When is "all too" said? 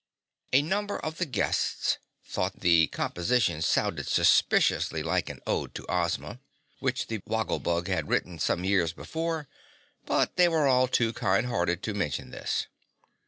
10.65-11.13